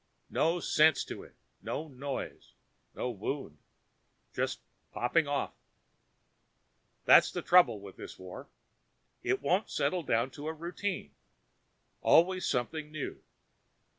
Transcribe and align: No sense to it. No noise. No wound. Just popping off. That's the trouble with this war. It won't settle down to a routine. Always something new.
No 0.31 0.59
sense 0.59 1.03
to 1.05 1.21
it. 1.21 1.35
No 1.61 1.87
noise. 1.87 2.53
No 2.95 3.11
wound. 3.11 3.59
Just 4.33 4.59
popping 4.91 5.27
off. 5.27 5.53
That's 7.05 7.31
the 7.31 7.43
trouble 7.43 7.79
with 7.79 7.97
this 7.97 8.17
war. 8.17 8.47
It 9.21 9.43
won't 9.43 9.69
settle 9.69 10.01
down 10.01 10.31
to 10.31 10.47
a 10.47 10.53
routine. 10.53 11.13
Always 12.01 12.47
something 12.47 12.89
new. 12.91 13.21